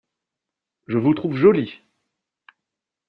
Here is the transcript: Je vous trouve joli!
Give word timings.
Je 0.87 0.97
vous 0.97 1.13
trouve 1.13 1.35
joli! 1.35 1.79